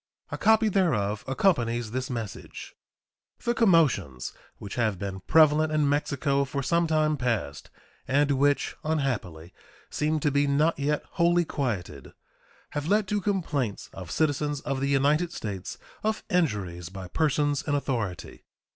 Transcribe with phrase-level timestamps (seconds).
[0.31, 2.73] A copy thereof accompanies this message.
[3.43, 7.69] The commotions which have been prevalent in Mexico for some time past,
[8.07, 9.53] and which, unhappily,
[9.91, 12.13] seem to be net yet wholly quieted,
[12.71, 17.75] have led to complaints of citizens of the United States of injuries by persons in
[17.75, 18.43] authority.